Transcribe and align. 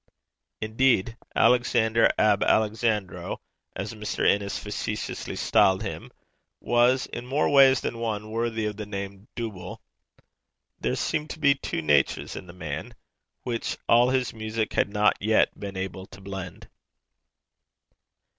Indeed, 0.61 1.15
Alexander 1.35 2.09
ab 2.17 2.41
Alexandro, 2.41 3.39
as 3.75 3.93
Mr. 3.93 4.27
Innes 4.27 4.57
facetiously 4.57 5.35
styled 5.35 5.83
him, 5.83 6.09
was 6.59 7.05
in 7.05 7.27
more 7.27 7.47
ways 7.51 7.81
than 7.81 7.99
one 7.99 8.31
worthy 8.31 8.65
of 8.65 8.77
the 8.77 8.87
name 8.87 9.13
of 9.13 9.35
Dooble. 9.35 9.77
There 10.79 10.95
seemed 10.95 11.29
to 11.29 11.39
be 11.39 11.53
two 11.53 11.83
natures 11.83 12.35
in 12.35 12.47
the 12.47 12.51
man, 12.53 12.95
which 13.43 13.77
all 13.87 14.09
his 14.09 14.33
music 14.33 14.73
had 14.73 14.89
not 14.89 15.17
yet 15.21 15.59
been 15.59 15.77
able 15.77 16.07
to 16.07 16.19
blend. 16.19 16.67